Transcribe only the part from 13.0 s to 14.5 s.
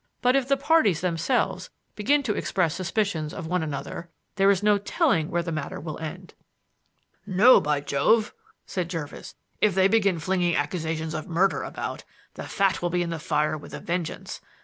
in the fire with a vengeance.